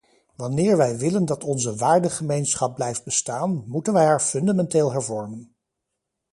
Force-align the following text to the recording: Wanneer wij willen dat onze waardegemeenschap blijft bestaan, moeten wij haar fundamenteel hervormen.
Wanneer 0.35 0.77
wij 0.77 0.97
willen 0.97 1.25
dat 1.25 1.43
onze 1.43 1.75
waardegemeenschap 1.75 2.75
blijft 2.75 3.03
bestaan, 3.03 3.63
moeten 3.67 3.93
wij 3.93 4.05
haar 4.05 4.19
fundamenteel 4.21 4.91
hervormen. 4.91 5.55